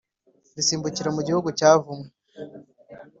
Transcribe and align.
risimbukira 0.55 1.09
mu 1.15 1.21
gihugu 1.27 1.49
cyavumwe, 1.59 2.09